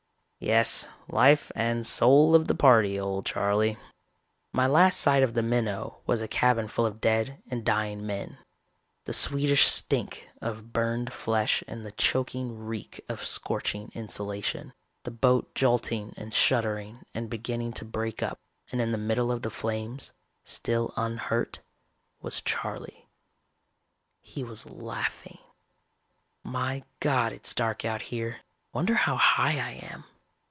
Yes, 0.43 0.87
life 1.07 1.51
and 1.53 1.85
soul 1.85 2.33
of 2.33 2.47
the 2.47 2.55
party, 2.55 2.99
old 2.99 3.27
Charley... 3.27 3.77
"My 4.51 4.65
last 4.65 4.99
sight 4.99 5.21
of 5.21 5.35
the 5.35 5.43
Minnow 5.43 5.99
was 6.07 6.19
a 6.19 6.27
cabin 6.27 6.67
full 6.67 6.83
of 6.83 6.99
dead 6.99 7.43
and 7.51 7.63
dying 7.63 8.07
men, 8.07 8.39
the 9.05 9.13
sweetish 9.13 9.67
stink 9.67 10.27
of 10.41 10.73
burned 10.73 11.13
flesh 11.13 11.63
and 11.67 11.85
the 11.85 11.91
choking 11.91 12.57
reek 12.57 13.05
of 13.07 13.23
scorching 13.23 13.91
insulation, 13.93 14.73
the 15.03 15.11
boat 15.11 15.53
jolting 15.53 16.15
and 16.17 16.33
shuddering 16.33 17.05
and 17.13 17.29
beginning 17.29 17.71
to 17.73 17.85
break 17.85 18.23
up, 18.23 18.39
and 18.71 18.81
in 18.81 18.91
the 18.91 18.97
middle 18.97 19.31
of 19.31 19.43
the 19.43 19.51
flames, 19.51 20.11
still 20.43 20.91
unhurt, 20.97 21.59
was 22.19 22.41
Charley. 22.41 23.05
He 24.21 24.43
was 24.43 24.67
laughing... 24.67 25.37
"My 26.43 26.83
God, 26.99 27.31
it's 27.31 27.53
dark 27.53 27.85
out 27.85 28.01
here. 28.01 28.39
Wonder 28.73 28.95
how 28.95 29.17
high 29.17 29.59
I 29.59 29.79
am. 29.85 30.05